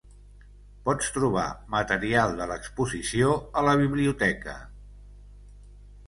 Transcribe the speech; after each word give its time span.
Pots 0.85 1.09
trobar 1.17 1.43
material 1.73 2.33
de 2.39 2.47
l'exposició 2.51 3.35
a 3.61 3.63
la 3.67 3.75
biblioteca. 3.83 4.55